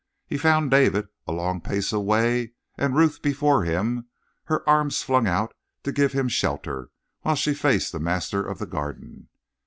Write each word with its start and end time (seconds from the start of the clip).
He 0.25 0.35
found 0.35 0.71
David 0.71 1.09
a 1.27 1.31
long 1.31 1.61
pace 1.61 1.93
away 1.93 2.53
and 2.75 2.95
Ruth 2.95 3.21
before 3.21 3.65
him, 3.65 4.07
her 4.45 4.67
arms 4.67 5.03
flung 5.03 5.27
out 5.27 5.53
to 5.83 5.91
give 5.91 6.13
him 6.13 6.27
shelter 6.27 6.89
while 7.21 7.35
she 7.35 7.53
faced 7.53 7.91
the 7.91 7.99
master 7.99 8.43
of 8.43 8.57
the 8.57 8.65
garden. 8.65 9.29